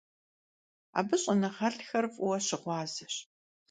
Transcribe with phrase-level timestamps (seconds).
[0.99, 3.15] Абы щӏэныгъэлӏхэр фӀыуэ щыгъуазэщ.